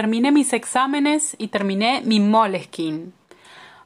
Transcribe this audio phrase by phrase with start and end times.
[0.00, 3.12] terminé mis exámenes y terminé mi Moleskine.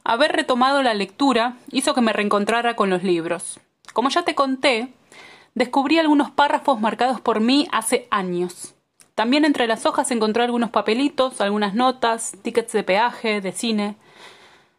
[0.05, 3.59] Haber retomado la lectura hizo que me reencontrara con los libros.
[3.91, 4.93] Como ya te conté,
[5.55, 8.75] descubrí algunos párrafos marcados por mí hace años.
[9.13, 13.97] También entre las hojas encontré algunos papelitos, algunas notas, tickets de peaje, de cine.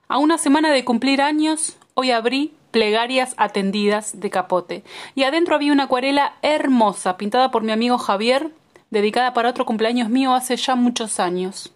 [0.09, 4.85] A una semana de cumplir años, hoy abrí Plegarias atendidas de capote.
[5.15, 8.53] Y adentro había una acuarela hermosa, pintada por mi amigo Javier,
[8.91, 11.73] dedicada para otro cumpleaños mío hace ya muchos años.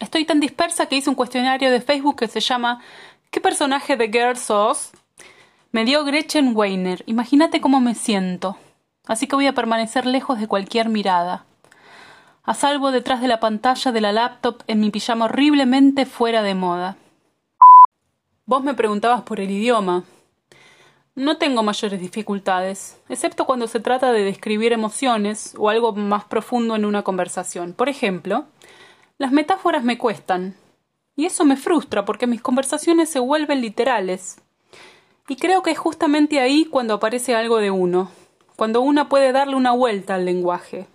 [0.00, 2.80] Estoy tan dispersa que hice un cuestionario de Facebook que se llama
[3.30, 4.90] ¿Qué personaje de Girl sos?
[5.72, 7.02] Me dio Gretchen Weiner.
[7.06, 8.56] Imagínate cómo me siento.
[9.06, 11.44] Así que voy a permanecer lejos de cualquier mirada.
[12.44, 16.54] A salvo detrás de la pantalla de la laptop en mi pijama horriblemente fuera de
[16.54, 16.96] moda.
[18.46, 20.04] Vos me preguntabas por el idioma.
[21.18, 26.76] No tengo mayores dificultades, excepto cuando se trata de describir emociones o algo más profundo
[26.76, 27.72] en una conversación.
[27.72, 28.44] Por ejemplo,
[29.18, 30.54] las metáforas me cuestan.
[31.16, 34.36] Y eso me frustra porque mis conversaciones se vuelven literales.
[35.28, 38.12] Y creo que es justamente ahí cuando aparece algo de uno,
[38.54, 40.86] cuando uno puede darle una vuelta al lenguaje.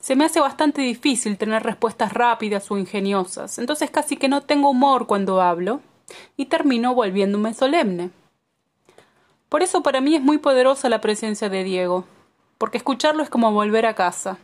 [0.00, 4.70] Se me hace bastante difícil tener respuestas rápidas o ingeniosas, entonces casi que no tengo
[4.70, 5.82] humor cuando hablo,
[6.36, 8.10] y termino volviéndome solemne.
[9.50, 12.04] Por eso para mí es muy poderosa la presencia de Diego,
[12.56, 14.38] porque escucharlo es como volver a casa.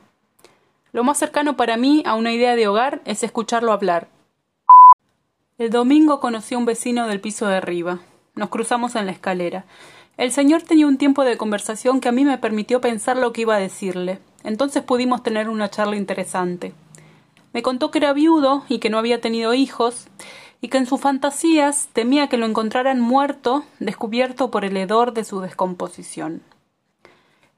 [0.90, 4.08] Lo más cercano para mí a una idea de hogar es escucharlo hablar.
[5.58, 8.00] El domingo conocí a un vecino del piso de arriba.
[8.34, 9.64] Nos cruzamos en la escalera.
[10.16, 13.42] El señor tenía un tiempo de conversación que a mí me permitió pensar lo que
[13.42, 14.18] iba a decirle.
[14.42, 16.74] Entonces pudimos tener una charla interesante.
[17.52, 20.08] Me contó que era viudo y que no había tenido hijos,
[20.67, 25.22] y que en sus fantasías temía que lo encontraran muerto, descubierto por el hedor de
[25.22, 26.42] su descomposición.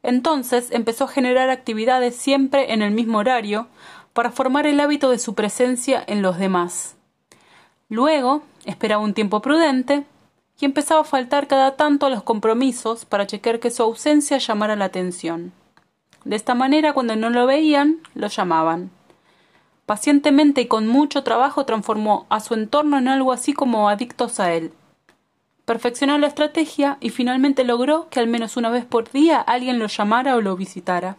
[0.02, 3.68] Entonces empezó a generar actividades siempre en el mismo horario
[4.12, 6.96] para formar el hábito de su presencia en los demás.
[7.88, 10.04] Luego esperaba un tiempo prudente
[10.60, 14.76] y empezaba a faltar cada tanto a los compromisos para chequear que su ausencia llamara
[14.76, 15.54] la atención.
[16.26, 18.90] De esta manera, cuando no lo veían, lo llamaban.
[19.88, 24.52] Pacientemente y con mucho trabajo transformó a su entorno en algo así como adictos a
[24.52, 24.72] él.
[25.64, 29.86] Perfeccionó la estrategia y finalmente logró que al menos una vez por día alguien lo
[29.86, 31.16] llamara o lo visitara.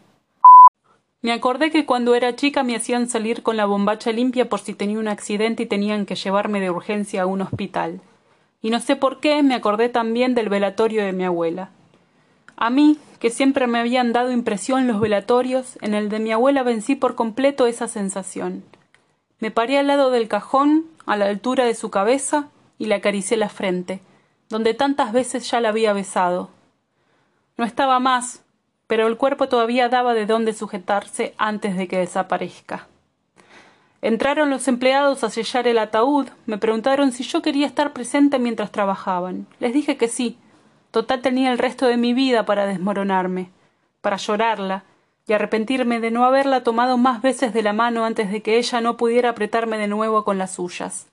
[1.23, 4.75] Me acordé que cuando era chica me hacían salir con la bombacha limpia por si
[4.75, 8.01] tenía un accidente y tenían que llevarme de urgencia a un hospital.
[8.61, 11.71] Y no sé por qué me acordé también del velatorio de mi abuela.
[12.61, 16.61] A mí, que siempre me habían dado impresión los velatorios, en el de mi abuela
[16.61, 18.65] vencí por completo esa sensación.
[19.39, 23.37] Me paré al lado del cajón, a la altura de su cabeza, y le acaricié
[23.37, 24.01] la frente,
[24.49, 26.49] donde tantas veces ya la había besado.
[27.55, 28.43] No estaba más,
[28.87, 32.89] pero el cuerpo todavía daba de dónde sujetarse antes de que desaparezca.
[34.01, 38.69] Entraron los empleados a sellar el ataúd, me preguntaron si yo quería estar presente mientras
[38.69, 39.47] trabajaban.
[39.61, 40.37] Les dije que sí,
[40.91, 43.51] Total tenía el resto de mi vida para desmoronarme,
[44.01, 44.83] para llorarla
[45.27, 48.81] y arrepentirme de no haberla tomado más veces de la mano antes de que ella
[48.81, 51.07] no pudiera apretarme de nuevo con las suyas.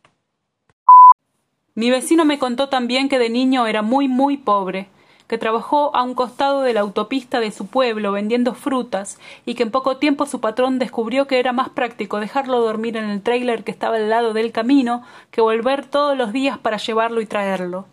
[1.75, 4.89] Mi vecino me contó también que de niño era muy muy pobre,
[5.27, 9.65] que trabajó a un costado de la autopista de su pueblo vendiendo frutas y que
[9.65, 13.65] en poco tiempo su patrón descubrió que era más práctico dejarlo dormir en el trailer
[13.65, 17.87] que estaba al lado del camino que volver todos los días para llevarlo y traerlo.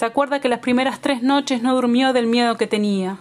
[0.00, 3.18] Se acuerda que las primeras tres noches no durmió del miedo que tenía.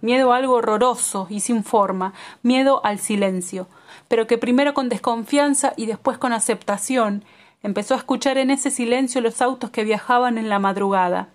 [0.00, 3.68] Miedo a algo horroroso y sin forma, miedo al silencio,
[4.08, 7.22] pero que primero con desconfianza y después con aceptación
[7.62, 11.28] empezó a escuchar en ese silencio los autos que viajaban en la madrugada.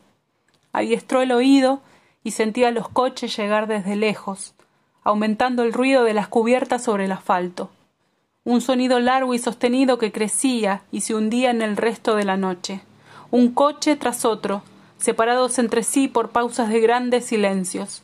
[0.73, 1.81] Adiestró el oído
[2.23, 4.55] y sentía los coches llegar desde lejos,
[5.03, 7.69] aumentando el ruido de las cubiertas sobre el asfalto.
[8.45, 12.35] Un sonido largo y sostenido que crecía y se hundía en el resto de la
[12.35, 12.81] noche.
[13.29, 14.63] Un coche tras otro,
[14.97, 18.03] separados entre sí por pausas de grandes silencios.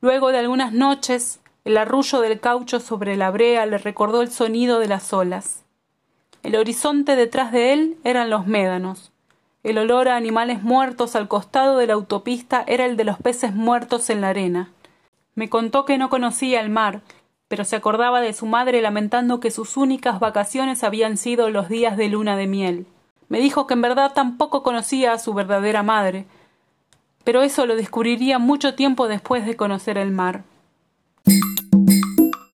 [0.00, 4.78] Luego de algunas noches, el arrullo del caucho sobre la brea le recordó el sonido
[4.78, 5.64] de las olas.
[6.42, 9.10] El horizonte detrás de él eran los médanos.
[9.64, 13.52] El olor a animales muertos al costado de la autopista era el de los peces
[13.52, 14.70] muertos en la arena.
[15.34, 17.00] Me contó que no conocía el mar,
[17.48, 21.96] pero se acordaba de su madre lamentando que sus únicas vacaciones habían sido los días
[21.96, 22.86] de luna de miel.
[23.28, 26.26] Me dijo que en verdad tampoco conocía a su verdadera madre,
[27.24, 30.44] pero eso lo descubriría mucho tiempo después de conocer el mar.